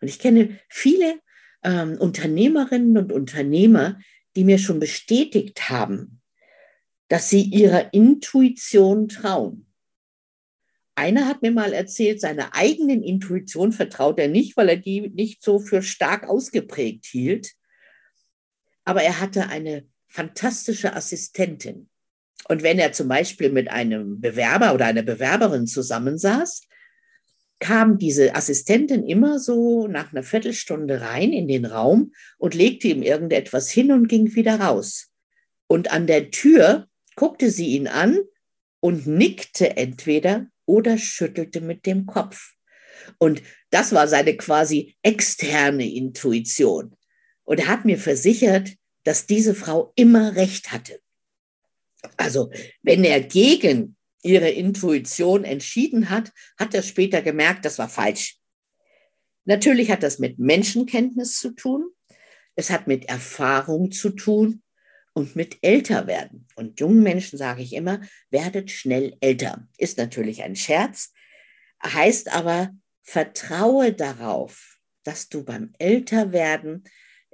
[0.00, 1.20] Und ich kenne viele
[1.62, 3.98] ähm, Unternehmerinnen und Unternehmer,
[4.36, 6.20] die mir schon bestätigt haben,
[7.08, 9.67] dass sie ihrer Intuition trauen.
[10.98, 15.44] Einer hat mir mal erzählt, seiner eigenen Intuition vertraut er nicht, weil er die nicht
[15.44, 17.52] so für stark ausgeprägt hielt.
[18.84, 21.88] Aber er hatte eine fantastische Assistentin.
[22.48, 26.62] Und wenn er zum Beispiel mit einem Bewerber oder einer Bewerberin zusammensaß,
[27.60, 33.02] kam diese Assistentin immer so nach einer Viertelstunde rein in den Raum und legte ihm
[33.02, 35.12] irgendetwas hin und ging wieder raus.
[35.68, 38.18] Und an der Tür guckte sie ihn an
[38.80, 42.54] und nickte entweder oder schüttelte mit dem Kopf.
[43.18, 46.94] Und das war seine quasi externe Intuition.
[47.44, 51.00] Und er hat mir versichert, dass diese Frau immer recht hatte.
[52.16, 52.50] Also
[52.82, 58.36] wenn er gegen ihre Intuition entschieden hat, hat er später gemerkt, das war falsch.
[59.46, 61.88] Natürlich hat das mit Menschenkenntnis zu tun,
[62.54, 64.62] es hat mit Erfahrung zu tun
[65.12, 66.46] und mit Älterwerden.
[66.56, 69.66] Und jungen Menschen sage ich immer, werdet schnell älter.
[69.76, 71.12] Ist natürlich ein Scherz,
[71.84, 72.70] heißt aber,
[73.02, 76.84] vertraue darauf, dass du beim Älterwerden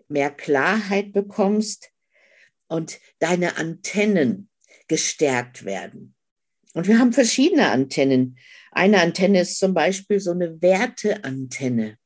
[0.09, 1.91] mehr Klarheit bekommst
[2.69, 4.49] und deine Antennen
[4.89, 6.15] gestärkt werden.
[6.75, 8.39] Und wir haben verschiedene Antennen.
[8.73, 11.97] Eine Antenne ist zum Beispiel so eine Werteantenne.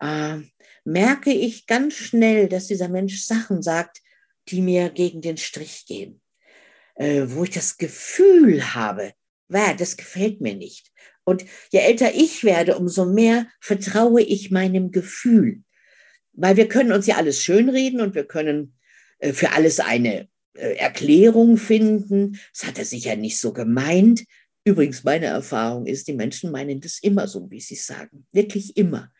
[0.00, 0.38] Äh,
[0.84, 4.00] merke ich ganz schnell, dass dieser Mensch Sachen sagt,
[4.50, 6.20] die mir gegen den Strich gehen,
[6.96, 9.12] äh, wo ich das Gefühl habe,
[9.48, 10.90] wow, das gefällt mir nicht.
[11.24, 15.62] Und je älter ich werde, umso mehr vertraue ich meinem Gefühl.
[16.32, 18.74] Weil wir können uns ja alles schönreden und wir können
[19.18, 22.38] äh, für alles eine äh, Erklärung finden.
[22.52, 24.24] Das hat er sicher nicht so gemeint.
[24.64, 28.26] Übrigens, meine Erfahrung ist, die Menschen meinen das immer so, wie sie sagen.
[28.32, 29.12] Wirklich immer.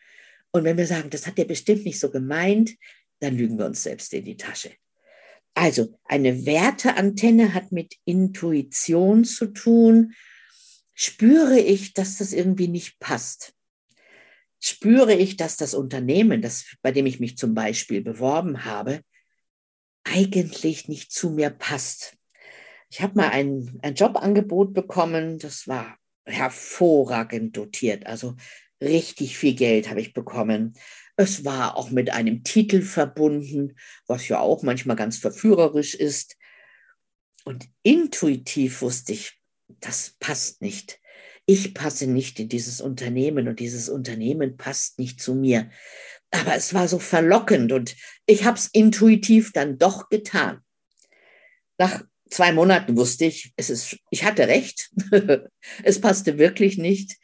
[0.51, 2.75] Und wenn wir sagen, das hat er bestimmt nicht so gemeint,
[3.19, 4.71] dann lügen wir uns selbst in die Tasche.
[5.53, 10.13] Also eine Werteantenne hat mit Intuition zu tun.
[10.93, 13.53] Spüre ich, dass das irgendwie nicht passt?
[14.59, 19.01] Spüre ich, dass das Unternehmen, das, bei dem ich mich zum Beispiel beworben habe,
[20.03, 22.15] eigentlich nicht zu mir passt.
[22.89, 28.35] Ich habe mal ein, ein Jobangebot bekommen, das war hervorragend dotiert, also
[28.81, 30.73] richtig viel Geld habe ich bekommen.
[31.21, 33.75] Es war auch mit einem Titel verbunden,
[34.07, 36.35] was ja auch manchmal ganz verführerisch ist.
[37.43, 40.99] Und intuitiv wusste ich, das passt nicht.
[41.45, 45.69] ich passe nicht in dieses Unternehmen und dieses Unternehmen passt nicht zu mir.
[46.31, 50.61] Aber es war so verlockend und ich habe es intuitiv dann doch getan.
[51.77, 54.89] Nach zwei Monaten wusste ich, es ist, ich hatte recht.
[55.83, 57.17] es passte wirklich nicht.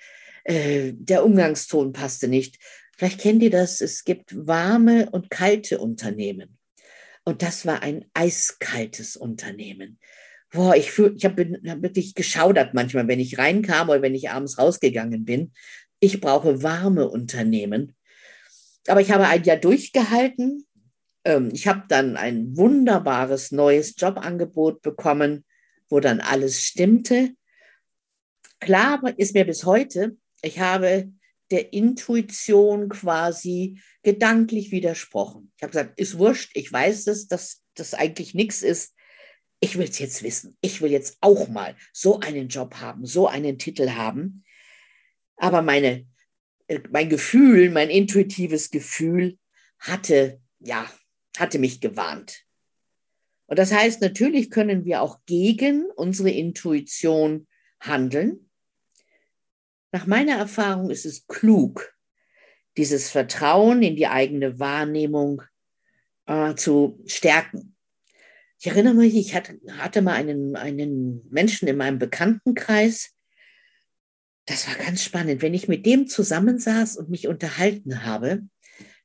[0.43, 2.60] Äh, der Umgangston passte nicht.
[2.97, 6.57] Vielleicht kennt ihr das, es gibt warme und kalte Unternehmen.
[7.23, 9.99] Und das war ein eiskaltes Unternehmen.
[10.51, 14.57] Boah, ich, ich habe hab wirklich geschaudert manchmal, wenn ich reinkam oder wenn ich abends
[14.57, 15.51] rausgegangen bin.
[15.99, 17.95] Ich brauche warme Unternehmen.
[18.88, 20.65] Aber ich habe ein Jahr durchgehalten.
[21.25, 25.45] Ähm, ich habe dann ein wunderbares neues Jobangebot bekommen,
[25.89, 27.31] wo dann alles stimmte.
[28.60, 31.12] Klar ist mir bis heute, ich habe
[31.51, 35.51] der Intuition quasi gedanklich widersprochen.
[35.57, 38.95] Ich habe gesagt, ist wurscht, ich weiß es, dass das eigentlich nichts ist.
[39.60, 40.57] Ich will es jetzt wissen.
[40.62, 44.43] Ich will jetzt auch mal so einen Job haben, so einen Titel haben.
[45.38, 46.07] Aber meine,
[46.67, 49.38] äh, mein Gefühl, mein intuitives Gefühl
[49.79, 50.89] hatte, ja,
[51.38, 52.43] hatte mich gewarnt.
[53.47, 57.47] Und das heißt, natürlich können wir auch gegen unsere Intuition
[57.79, 58.46] handeln.
[59.91, 61.93] Nach meiner Erfahrung ist es klug,
[62.76, 65.41] dieses Vertrauen in die eigene Wahrnehmung
[66.26, 67.76] äh, zu stärken.
[68.60, 73.13] Ich erinnere mich, ich hatte, hatte mal einen, einen Menschen in meinem Bekanntenkreis.
[74.45, 75.41] Das war ganz spannend.
[75.41, 78.43] Wenn ich mit dem zusammensaß und mich unterhalten habe,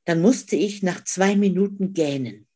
[0.04, 2.46] dann musste ich nach zwei Minuten gähnen.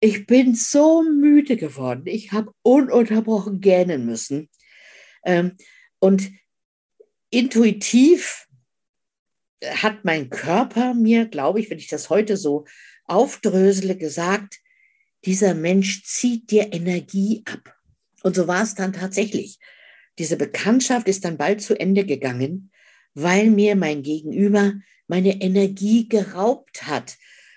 [0.00, 2.02] Ich bin so müde geworden.
[2.06, 4.50] Ich habe ununterbrochen gähnen müssen.
[5.24, 5.56] Ähm,
[6.00, 6.32] und
[7.32, 8.46] intuitiv
[9.64, 12.66] hat mein Körper mir, glaube ich, wenn ich das heute so
[13.06, 14.58] aufdrösele, gesagt,
[15.24, 17.76] dieser Mensch zieht dir Energie ab.
[18.22, 19.58] Und so war es dann tatsächlich.
[20.18, 22.70] Diese Bekanntschaft ist dann bald zu Ende gegangen,
[23.14, 24.74] weil mir mein Gegenüber
[25.06, 27.16] meine Energie geraubt hat.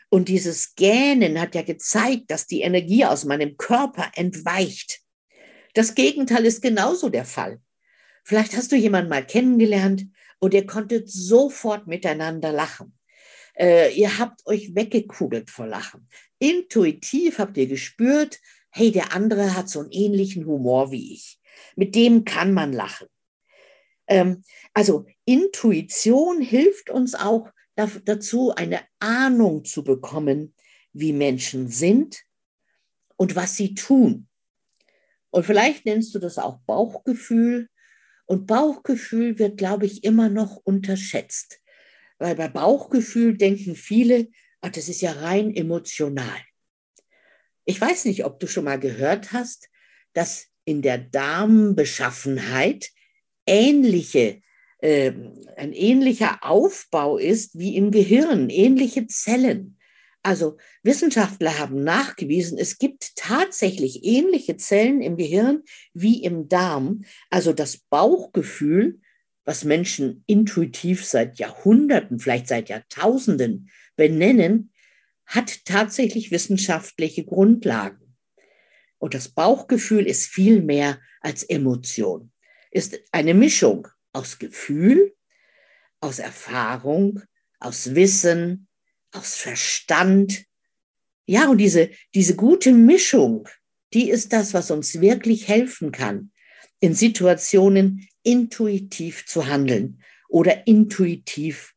[0.09, 5.01] Und dieses Gähnen hat ja gezeigt, dass die Energie aus meinem Körper entweicht.
[5.73, 7.59] Das Gegenteil ist genauso der Fall.
[8.25, 10.07] Vielleicht hast du jemanden mal kennengelernt
[10.39, 12.97] und ihr konntet sofort miteinander lachen.
[13.53, 16.09] Äh, ihr habt euch weggekugelt vor Lachen.
[16.39, 18.39] Intuitiv habt ihr gespürt,
[18.71, 21.39] hey, der andere hat so einen ähnlichen Humor wie ich.
[21.75, 23.07] Mit dem kann man lachen.
[24.07, 30.55] Ähm, also Intuition hilft uns auch dazu, eine Ahnung zu bekommen,
[30.93, 32.23] wie Menschen sind
[33.17, 34.27] und was sie tun.
[35.29, 37.69] Und vielleicht nennst du das auch Bauchgefühl
[38.25, 41.61] und Bauchgefühl wird, glaube ich, immer noch unterschätzt.
[42.17, 44.29] Weil bei Bauchgefühl denken viele,
[44.61, 46.39] ach, das ist ja rein emotional.
[47.65, 49.69] Ich weiß nicht, ob du schon mal gehört hast,
[50.13, 52.89] dass in der Darmbeschaffenheit
[53.45, 54.41] ähnliche,
[54.79, 55.11] äh,
[55.57, 59.74] ein ähnlicher Aufbau ist wie im Gehirn, ähnliche Zellen.
[60.25, 65.61] Also Wissenschaftler haben nachgewiesen, es gibt tatsächlich ähnliche Zellen im Gehirn
[65.93, 67.03] wie im Darm.
[67.29, 69.01] Also das Bauchgefühl,
[69.43, 74.73] was Menschen intuitiv seit Jahrhunderten, vielleicht seit Jahrtausenden benennen,
[75.27, 78.17] hat tatsächlich wissenschaftliche Grundlagen.
[78.97, 82.31] Und das Bauchgefühl ist viel mehr als Emotion,
[82.71, 85.13] ist eine Mischung aus Gefühl,
[85.99, 87.21] aus Erfahrung,
[87.59, 88.64] aus Wissen,
[89.15, 90.45] aus Verstand.
[91.25, 93.47] Ja, und diese, diese gute Mischung,
[93.93, 96.32] die ist das, was uns wirklich helfen kann,
[96.80, 101.73] in Situationen intuitiv zu handeln oder intuitiv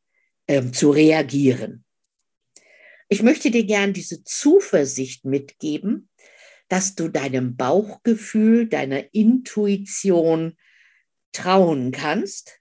[0.49, 1.85] ähm, zu reagieren.
[3.09, 6.09] Ich möchte dir gern diese Zuversicht mitgeben,
[6.69, 10.57] dass du deinem Bauchgefühl, deiner Intuition
[11.33, 12.61] trauen kannst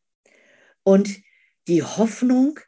[0.84, 1.22] und
[1.68, 2.60] die Hoffnung,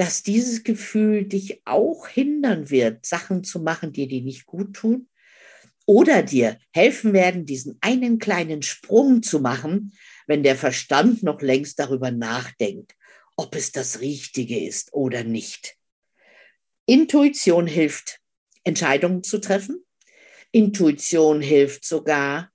[0.00, 5.10] dass dieses Gefühl dich auch hindern wird, Sachen zu machen, die dir nicht gut tun
[5.84, 9.92] oder dir helfen werden, diesen einen kleinen Sprung zu machen,
[10.26, 12.96] wenn der Verstand noch längst darüber nachdenkt,
[13.36, 15.76] ob es das Richtige ist oder nicht.
[16.86, 18.20] Intuition hilft,
[18.64, 19.84] Entscheidungen zu treffen.
[20.50, 22.50] Intuition hilft sogar,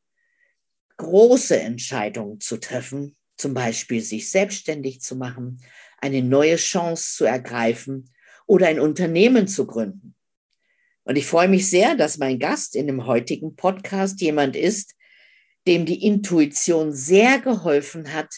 [0.98, 5.62] große Entscheidungen zu treffen, zum Beispiel sich selbstständig zu machen,
[6.06, 8.12] eine neue Chance zu ergreifen
[8.46, 10.16] oder ein Unternehmen zu gründen.
[11.04, 14.94] Und ich freue mich sehr, dass mein Gast in dem heutigen Podcast jemand ist,
[15.68, 18.30] dem die Intuition sehr geholfen hat,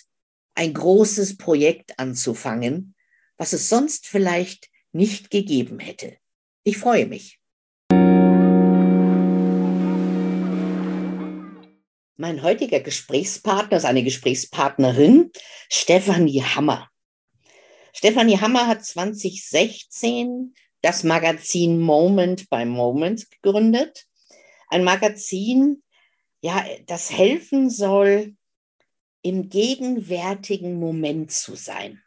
[0.55, 2.95] ein großes Projekt anzufangen,
[3.37, 6.15] was es sonst vielleicht nicht gegeben hätte.
[6.63, 7.39] Ich freue mich.
[12.15, 15.31] Mein heutiger Gesprächspartner ist eine Gesprächspartnerin,
[15.69, 16.89] Stefanie Hammer.
[17.97, 24.05] Stefanie Hammer hat 2016 das Magazin Moment by Moment gegründet.
[24.67, 25.81] Ein Magazin,
[26.41, 28.35] ja, das helfen soll,
[29.23, 32.03] im gegenwärtigen Moment zu sein.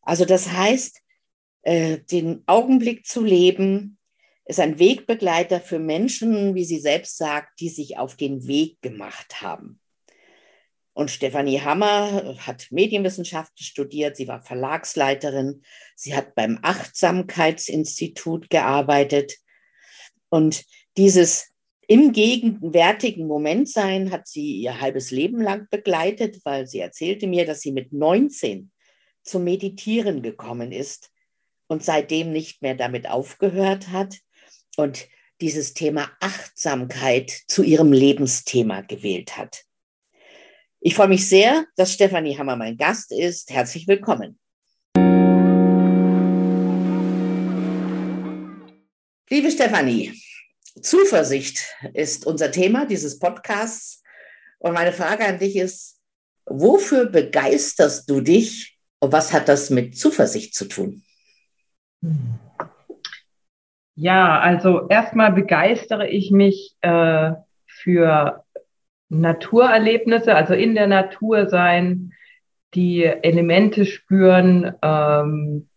[0.00, 1.00] Also das heißt,
[1.62, 3.98] äh, den Augenblick zu leben,
[4.44, 9.42] ist ein Wegbegleiter für Menschen, wie sie selbst sagt, die sich auf den Weg gemacht
[9.42, 9.81] haben.
[10.94, 15.62] Und Stefanie Hammer hat Medienwissenschaften studiert, sie war Verlagsleiterin,
[15.96, 19.36] sie hat beim Achtsamkeitsinstitut gearbeitet.
[20.28, 20.64] Und
[20.98, 21.52] dieses
[21.88, 27.46] im gegenwärtigen Moment sein hat sie ihr halbes Leben lang begleitet, weil sie erzählte mir,
[27.46, 28.70] dass sie mit 19
[29.22, 31.10] zum Meditieren gekommen ist
[31.68, 34.18] und seitdem nicht mehr damit aufgehört hat
[34.76, 35.08] und
[35.40, 39.64] dieses Thema Achtsamkeit zu ihrem Lebensthema gewählt hat.
[40.84, 43.50] Ich freue mich sehr, dass Stefanie Hammer mein Gast ist.
[43.50, 44.36] Herzlich willkommen.
[49.30, 50.12] Liebe Stefanie,
[50.80, 54.02] Zuversicht ist unser Thema dieses Podcasts.
[54.58, 56.00] Und meine Frage an dich ist,
[56.46, 61.04] wofür begeisterst du dich und was hat das mit Zuversicht zu tun?
[63.94, 67.34] Ja, also erstmal begeistere ich mich äh,
[67.66, 68.41] für
[69.20, 72.12] Naturerlebnisse, also in der Natur sein,
[72.74, 75.68] die Elemente spüren, ähm,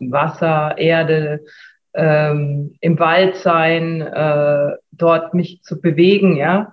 [0.00, 1.44] Wasser, Erde,
[1.94, 6.72] ähm, im Wald sein, äh, dort mich zu bewegen, ja.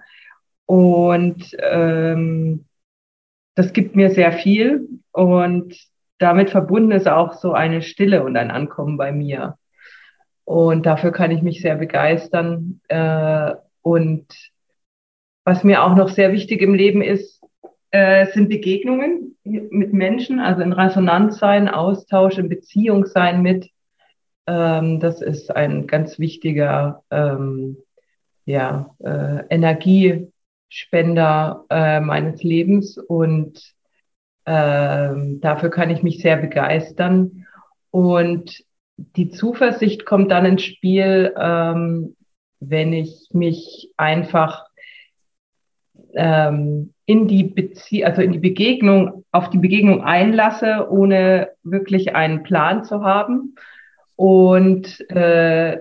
[0.65, 2.65] Und ähm,
[3.54, 5.76] das gibt mir sehr viel und
[6.17, 9.58] damit verbunden ist auch so eine Stille und ein Ankommen bei mir.
[10.45, 12.82] Und dafür kann ich mich sehr begeistern.
[12.88, 14.26] Äh, und
[15.45, 17.41] was mir auch noch sehr wichtig im Leben ist,
[17.91, 23.69] äh, sind Begegnungen mit Menschen, also in Resonanz sein, Austausch, in Beziehung sein mit.
[24.47, 27.77] Ähm, das ist ein ganz wichtiger ähm,
[28.45, 33.73] ja, äh, Energiespender äh, meines Lebens und
[34.47, 37.45] ähm, dafür kann ich mich sehr begeistern.
[37.91, 38.63] Und
[38.97, 42.15] die Zuversicht kommt dann ins Spiel, ähm,
[42.60, 44.64] wenn ich mich einfach
[46.15, 52.43] ähm, in die Bezie also in die Begegnung, auf die Begegnung einlasse, ohne wirklich einen
[52.43, 53.56] Plan zu haben.
[54.15, 55.80] Und äh,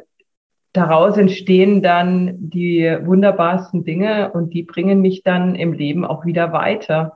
[0.72, 6.52] daraus entstehen dann die wunderbarsten Dinge und die bringen mich dann im Leben auch wieder
[6.52, 7.14] weiter,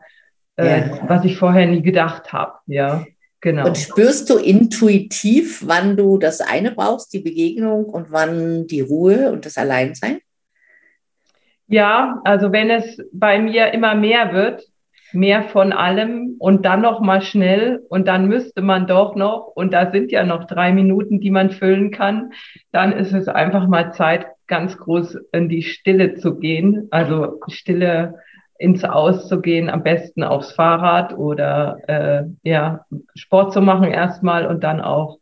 [0.57, 0.99] äh, ja.
[1.09, 2.55] was ich vorher nie gedacht habe.
[2.67, 3.05] Ja.
[3.41, 3.67] Genau.
[3.67, 9.31] Und spürst du intuitiv, wann du das eine brauchst, die Begegnung, und wann die Ruhe
[9.31, 10.19] und das Alleinsein?
[11.69, 14.65] Ja, also wenn es bei mir immer mehr wird,
[15.13, 19.73] mehr von allem und dann noch mal schnell und dann müsste man doch noch und
[19.73, 22.33] da sind ja noch drei Minuten, die man füllen kann,
[22.73, 26.89] dann ist es einfach mal Zeit, ganz groß in die Stille zu gehen.
[26.91, 28.15] Also Stille
[28.59, 34.47] ins Aus zu gehen, am besten aufs Fahrrad oder äh, ja, Sport zu machen erstmal
[34.47, 35.19] und dann auch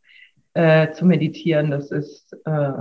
[0.53, 1.71] äh, zu meditieren.
[1.71, 2.71] Das ist äh,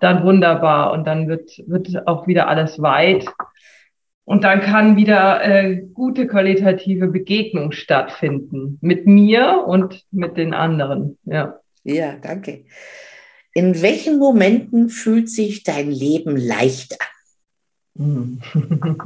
[0.00, 3.26] dann wunderbar und dann wird, wird auch wieder alles weit.
[4.24, 11.16] Und dann kann wieder äh, gute qualitative Begegnung stattfinden mit mir und mit den anderen.
[11.24, 11.60] Ja.
[11.82, 12.64] Ja, danke.
[13.54, 16.98] In welchen Momenten fühlt sich dein Leben leicht
[17.96, 18.40] an?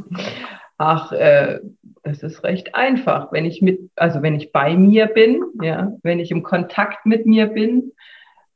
[0.77, 1.61] Ach, äh,
[2.03, 3.31] das ist recht einfach.
[3.33, 7.27] Wenn ich mit, also wenn ich bei mir bin, ja, wenn ich im Kontakt mit
[7.27, 7.93] mir bin,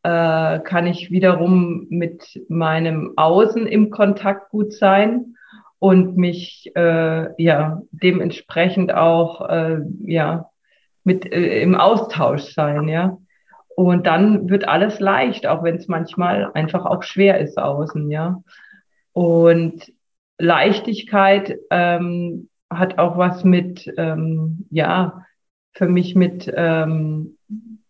[0.07, 5.35] äh, kann ich wiederum mit meinem Außen im Kontakt gut sein
[5.81, 10.51] und mich äh, ja dementsprechend auch äh, ja
[11.03, 13.19] mit äh, im Austausch sein, ja.
[13.75, 18.45] Und dann wird alles leicht, auch wenn es manchmal einfach auch schwer ist außen, ja.
[19.13, 19.93] Und
[20.39, 25.27] Leichtigkeit ähm, hat auch was mit, ähm, ja,
[25.73, 27.37] für mich mit, ähm,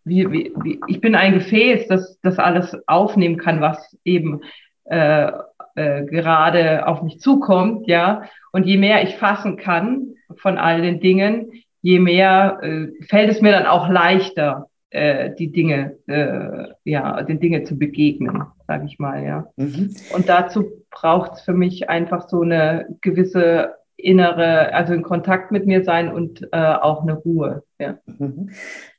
[0.07, 4.41] wie, wie, wie, ich bin ein Gefäß, das das alles aufnehmen kann, was eben
[4.85, 5.31] äh,
[5.75, 8.23] äh, gerade auf mich zukommt, ja.
[8.51, 11.51] Und je mehr ich fassen kann von all den Dingen,
[11.81, 17.39] je mehr äh, fällt es mir dann auch leichter, äh, die Dinge, äh, ja, den
[17.39, 19.47] Dinge zu begegnen, sage ich mal, ja.
[19.57, 19.95] Mhm.
[20.15, 25.65] Und dazu braucht es für mich einfach so eine gewisse innere, also in Kontakt mit
[25.65, 27.63] mir sein und äh, auch eine Ruhe.
[27.79, 27.97] Ja.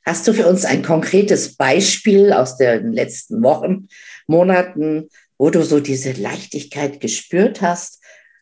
[0.09, 3.87] Hast du für uns ein konkretes Beispiel aus den letzten Wochen,
[4.25, 7.99] Monaten, wo du so diese Leichtigkeit gespürt hast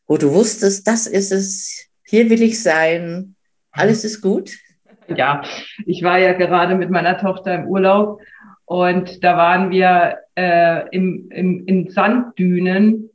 [0.07, 3.35] wo du wusstest, das ist es, hier will ich sein,
[3.71, 4.51] alles ist gut?
[5.07, 5.41] Ja,
[5.85, 8.21] ich war ja gerade mit meiner Tochter im Urlaub
[8.65, 13.09] und da waren wir äh, im, im, in Sanddünen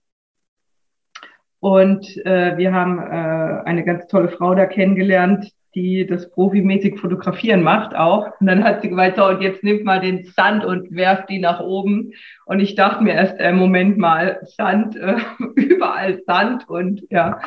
[1.61, 7.63] und äh, wir haben äh, eine ganz tolle Frau da kennengelernt, die das profimäßig fotografieren
[7.63, 8.29] macht auch.
[8.41, 11.39] Und dann hat sie gemeint, so, und jetzt nimmt mal den Sand und werft die
[11.39, 12.13] nach oben.
[12.45, 15.17] Und ich dachte mir erst, äh, Moment mal, Sand, äh,
[15.55, 17.41] überall Sand und ja,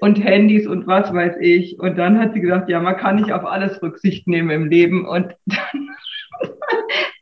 [0.00, 1.78] und Handys und was weiß ich.
[1.80, 5.06] Und dann hat sie gesagt, ja, man kann nicht auf alles Rücksicht nehmen im Leben.
[5.06, 5.90] Und dann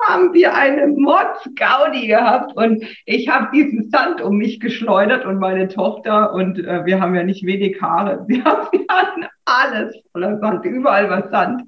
[0.06, 5.68] haben wir eine Mordsgaudi gehabt und ich habe diesen Sand um mich geschleudert und meine
[5.68, 8.24] Tochter und äh, wir haben ja nicht wenig Haare.
[8.26, 11.62] Wir, haben, wir hatten alles voller Sand, überall war Sand.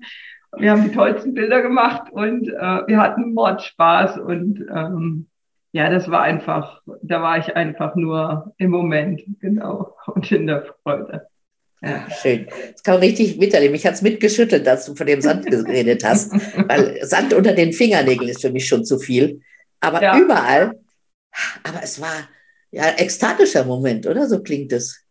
[0.57, 5.27] Wir haben die tollsten Bilder gemacht und äh, wir hatten Mordspaß und ähm,
[5.73, 10.65] ja, das war einfach, da war ich einfach nur im Moment, genau, und in der
[10.83, 11.27] Freude.
[11.83, 12.47] Ja, schön.
[12.73, 13.73] Das kann man richtig miterleben.
[13.73, 16.33] Mich hat es mitgeschüttelt, dass du von dem Sand geredet hast,
[16.69, 19.43] weil Sand unter den Fingernägeln ist für mich schon zu viel.
[19.81, 20.19] Aber ja.
[20.19, 20.81] überall,
[21.63, 22.29] aber es war
[22.71, 24.27] ja ein ekstatischer Moment, oder?
[24.27, 25.05] So klingt es.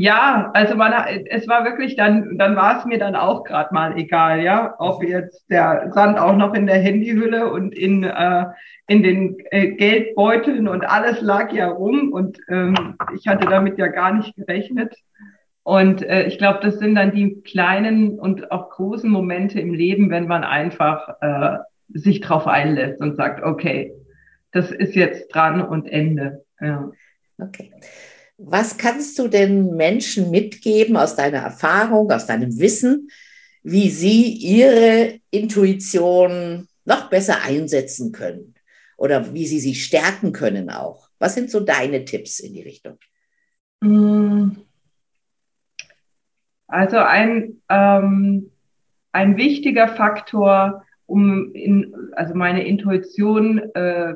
[0.00, 0.94] Ja, also man,
[1.26, 5.04] es war wirklich dann, dann war es mir dann auch gerade mal egal, ja, ob
[5.04, 8.46] jetzt der Sand auch noch in der Handyhülle und in, äh,
[8.86, 13.88] in den äh, Geldbeuteln und alles lag ja rum und ähm, ich hatte damit ja
[13.88, 14.96] gar nicht gerechnet.
[15.64, 20.08] Und äh, ich glaube, das sind dann die kleinen und auch großen Momente im Leben,
[20.08, 21.58] wenn man einfach äh,
[21.90, 23.92] sich drauf einlässt und sagt, okay,
[24.52, 26.42] das ist jetzt dran und Ende.
[26.58, 26.90] Ja.
[27.38, 27.70] Okay.
[28.42, 33.10] Was kannst du den Menschen mitgeben aus deiner Erfahrung, aus deinem Wissen,
[33.62, 38.54] wie sie ihre Intuition noch besser einsetzen können
[38.96, 41.10] oder wie sie sie stärken können auch?
[41.18, 42.98] Was sind so deine Tipps in die Richtung?
[43.82, 44.56] Mmh.
[46.66, 48.52] Also ein, ähm,
[49.12, 54.14] ein wichtiger Faktor, um in, also meine Intuition äh,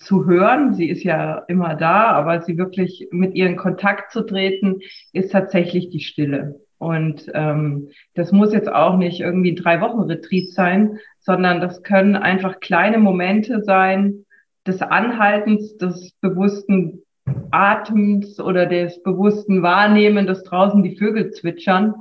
[0.00, 4.22] zu hören, sie ist ja immer da, aber sie wirklich mit ihr in Kontakt zu
[4.22, 4.80] treten,
[5.12, 6.60] ist tatsächlich die Stille.
[6.78, 11.82] Und ähm, das muss jetzt auch nicht irgendwie ein drei Wochen Retreat sein, sondern das
[11.82, 14.24] können einfach kleine Momente sein
[14.66, 17.02] des Anhaltens, des bewussten
[17.50, 21.96] Atems oder des bewussten Wahrnehmen, dass draußen die Vögel zwitschern.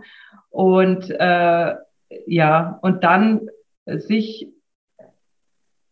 [0.49, 1.75] Und äh,
[2.25, 3.49] ja, und dann
[3.85, 4.47] sich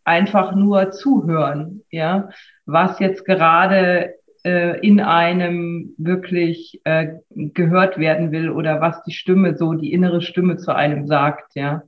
[0.05, 2.29] einfach nur zuhören, ja,
[2.65, 9.57] was jetzt gerade äh, in einem wirklich äh, gehört werden will oder was die Stimme
[9.57, 11.83] so, die innere Stimme zu einem sagt, ja.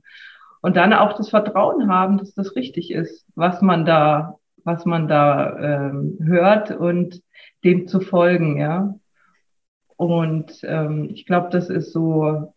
[0.60, 4.34] Und dann auch das Vertrauen haben, dass das richtig ist, was man da,
[4.64, 7.22] was man da ähm, hört und
[7.64, 8.94] dem zu folgen, ja.
[9.96, 12.52] Und ähm, ich glaube, das ist so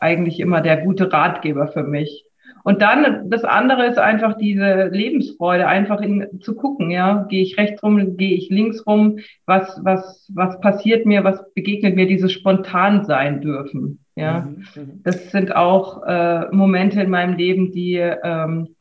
[0.00, 2.24] eigentlich immer der gute Ratgeber für mich.
[2.62, 7.56] Und dann das andere ist einfach diese Lebensfreude, einfach in, zu gucken, ja, gehe ich
[7.56, 12.32] rechts rum, gehe ich links rum, was was was passiert mir, was begegnet mir, dieses
[12.32, 14.40] spontan sein dürfen, ja.
[14.40, 15.00] Mhm, mhm.
[15.02, 18.74] das sind auch äh, Momente in meinem Leben, die ähm,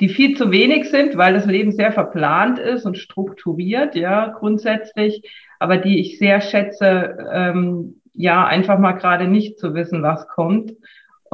[0.00, 5.22] die viel zu wenig sind, weil das Leben sehr verplant ist und strukturiert, ja, grundsätzlich,
[5.60, 10.72] aber die ich sehr schätze, ähm, ja, einfach mal gerade nicht zu wissen, was kommt.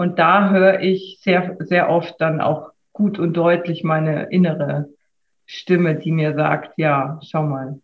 [0.01, 4.89] Und da höre ich sehr, sehr oft dann auch gut und deutlich meine innere
[5.45, 7.83] Stimme, die mir sagt, ja, schau mal.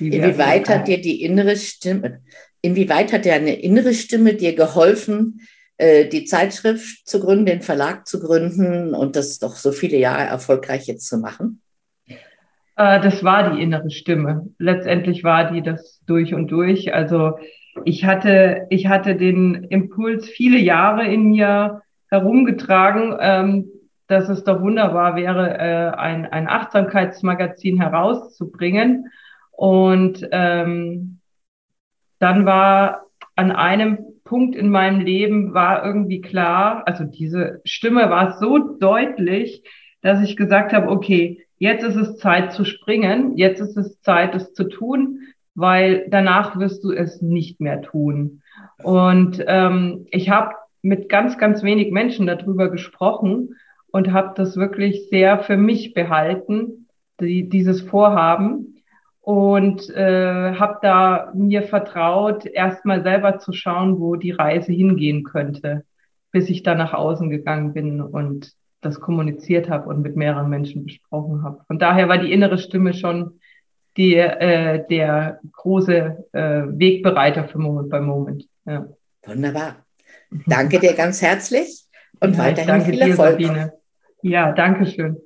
[0.00, 2.22] Inwieweit hat dir die innere Stimme,
[2.62, 5.46] inwieweit hat dir eine innere Stimme dir geholfen,
[5.76, 10.22] äh, die Zeitschrift zu gründen, den Verlag zu gründen und das doch so viele Jahre
[10.22, 11.60] erfolgreich jetzt zu machen?
[12.78, 14.46] Äh, das war die innere Stimme.
[14.58, 16.94] Letztendlich war die das durch und durch.
[16.94, 17.38] Also
[17.84, 23.66] ich hatte, ich hatte den Impuls viele Jahre in mir herumgetragen, ähm,
[24.06, 29.08] dass es doch wunderbar wäre, äh, ein, ein Achtsamkeitsmagazin herauszubringen.
[29.50, 31.18] Und ähm,
[32.20, 38.38] dann war an einem Punkt in meinem Leben war irgendwie klar, also diese Stimme war
[38.38, 39.64] so deutlich,
[40.00, 44.34] dass ich gesagt habe, okay, jetzt ist es Zeit zu springen, jetzt ist es Zeit,
[44.34, 45.20] es zu tun,
[45.54, 48.42] weil danach wirst du es nicht mehr tun.
[48.82, 53.56] Und ähm, ich habe mit ganz, ganz wenig Menschen darüber gesprochen
[53.90, 56.86] und habe das wirklich sehr für mich behalten,
[57.20, 58.76] die, dieses Vorhaben
[59.20, 65.84] und äh, habe da mir vertraut, erstmal selber zu schauen, wo die Reise hingehen könnte,
[66.30, 70.84] bis ich da nach außen gegangen bin und das kommuniziert habe und mit mehreren Menschen
[70.84, 71.64] besprochen habe.
[71.66, 73.40] Von daher war die innere Stimme schon
[73.96, 78.48] der, äh, der große äh, Wegbereiter für Moment bei Moment.
[78.64, 78.86] Ja.
[79.26, 79.84] Wunderbar.
[80.46, 81.84] Danke dir ganz herzlich
[82.20, 83.32] und ja, weiterhin danke viel dir, Erfolg.
[83.32, 83.72] Sabine.
[84.22, 85.16] Ja, danke schön.